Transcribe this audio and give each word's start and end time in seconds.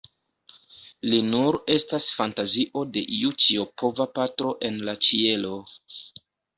Li 1.11 1.19
nur 1.27 1.57
estas 1.75 2.09
fantazio 2.21 2.85
de 2.97 3.05
iu 3.21 3.37
ĉiopova 3.47 4.11
patro 4.19 4.59
en 4.73 4.85
la 4.91 5.01
ĉielo. 5.09 5.57